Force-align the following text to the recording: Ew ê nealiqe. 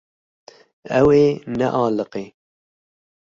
Ew 0.99 1.07
ê 1.23 1.25
nealiqe. 1.57 2.23